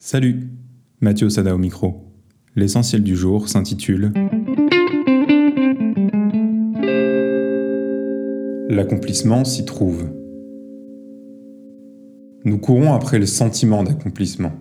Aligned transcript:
Salut, 0.00 0.48
Mathieu 1.00 1.28
Sada 1.28 1.52
au 1.52 1.58
micro. 1.58 2.14
L'essentiel 2.54 3.02
du 3.02 3.16
jour 3.16 3.48
s'intitule 3.48 4.12
L'accomplissement 8.70 9.44
s'y 9.44 9.64
trouve. 9.64 10.08
Nous 12.44 12.58
courons 12.58 12.92
après 12.92 13.18
le 13.18 13.26
sentiment 13.26 13.82
d'accomplissement. 13.82 14.52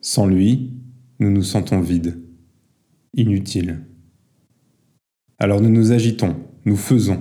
Sans 0.00 0.26
lui, 0.26 0.72
nous 1.20 1.30
nous 1.30 1.42
sentons 1.42 1.80
vides, 1.80 2.18
inutiles. 3.12 3.84
Alors 5.38 5.60
nous 5.60 5.68
nous 5.68 5.92
agitons, 5.92 6.36
nous 6.64 6.76
faisons 6.76 7.20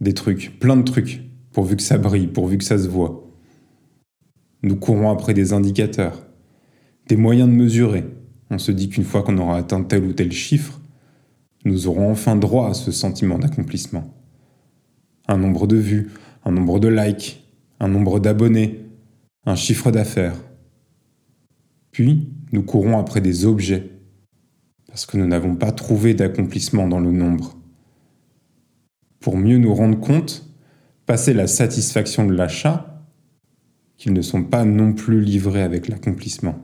des 0.00 0.14
trucs, 0.14 0.58
plein 0.58 0.78
de 0.78 0.84
trucs, 0.84 1.20
pourvu 1.52 1.76
que 1.76 1.82
ça 1.82 1.98
brille, 1.98 2.28
pourvu 2.28 2.56
que 2.56 2.64
ça 2.64 2.78
se 2.78 2.88
voit. 2.88 3.25
Nous 4.66 4.74
courons 4.74 5.12
après 5.12 5.32
des 5.32 5.52
indicateurs, 5.52 6.26
des 7.06 7.14
moyens 7.14 7.48
de 7.48 7.54
mesurer. 7.54 8.04
On 8.50 8.58
se 8.58 8.72
dit 8.72 8.88
qu'une 8.88 9.04
fois 9.04 9.22
qu'on 9.22 9.38
aura 9.38 9.58
atteint 9.58 9.84
tel 9.84 10.02
ou 10.02 10.12
tel 10.12 10.32
chiffre, 10.32 10.80
nous 11.64 11.86
aurons 11.86 12.10
enfin 12.10 12.34
droit 12.34 12.70
à 12.70 12.74
ce 12.74 12.90
sentiment 12.90 13.38
d'accomplissement. 13.38 14.12
Un 15.28 15.38
nombre 15.38 15.68
de 15.68 15.76
vues, 15.76 16.10
un 16.44 16.50
nombre 16.50 16.80
de 16.80 16.88
likes, 16.88 17.48
un 17.78 17.86
nombre 17.86 18.18
d'abonnés, 18.18 18.88
un 19.44 19.54
chiffre 19.54 19.92
d'affaires. 19.92 20.34
Puis, 21.92 22.32
nous 22.50 22.64
courons 22.64 22.98
après 22.98 23.20
des 23.20 23.46
objets, 23.46 23.88
parce 24.88 25.06
que 25.06 25.16
nous 25.16 25.28
n'avons 25.28 25.54
pas 25.54 25.70
trouvé 25.70 26.14
d'accomplissement 26.14 26.88
dans 26.88 26.98
le 26.98 27.12
nombre. 27.12 27.56
Pour 29.20 29.36
mieux 29.36 29.58
nous 29.58 29.76
rendre 29.76 30.00
compte, 30.00 30.50
passer 31.06 31.34
la 31.34 31.46
satisfaction 31.46 32.26
de 32.26 32.32
l'achat 32.32 32.95
qu'ils 33.96 34.12
ne 34.12 34.22
sont 34.22 34.44
pas 34.44 34.64
non 34.64 34.92
plus 34.92 35.20
livrés 35.20 35.62
avec 35.62 35.88
l'accomplissement. 35.88 36.58